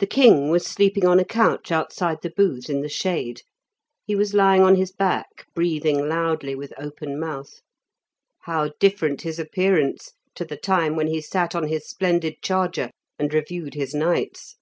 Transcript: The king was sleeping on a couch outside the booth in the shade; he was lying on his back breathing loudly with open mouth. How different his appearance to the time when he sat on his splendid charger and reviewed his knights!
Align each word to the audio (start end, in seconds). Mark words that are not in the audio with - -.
The 0.00 0.06
king 0.08 0.50
was 0.50 0.66
sleeping 0.66 1.06
on 1.06 1.20
a 1.20 1.24
couch 1.24 1.70
outside 1.70 2.22
the 2.22 2.30
booth 2.36 2.68
in 2.68 2.80
the 2.80 2.88
shade; 2.88 3.42
he 4.04 4.16
was 4.16 4.34
lying 4.34 4.62
on 4.62 4.74
his 4.74 4.90
back 4.90 5.46
breathing 5.54 6.08
loudly 6.08 6.56
with 6.56 6.72
open 6.76 7.20
mouth. 7.20 7.60
How 8.40 8.72
different 8.80 9.22
his 9.22 9.38
appearance 9.38 10.10
to 10.34 10.44
the 10.44 10.56
time 10.56 10.96
when 10.96 11.06
he 11.06 11.20
sat 11.20 11.54
on 11.54 11.68
his 11.68 11.88
splendid 11.88 12.42
charger 12.42 12.90
and 13.16 13.32
reviewed 13.32 13.74
his 13.74 13.94
knights! 13.94 14.56